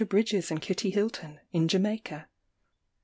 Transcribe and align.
Bridges 0.03 0.49
and 0.49 0.59
Kitty 0.59 0.89
Hylton, 0.89 1.39
in 1.53 1.67
Jamaica. 1.67 2.27